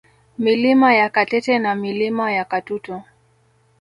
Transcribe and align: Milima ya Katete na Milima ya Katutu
Milima 0.37 0.93
ya 0.93 1.09
Katete 1.09 1.59
na 1.59 1.75
Milima 1.75 2.31
ya 2.31 2.45
Katutu 2.45 3.01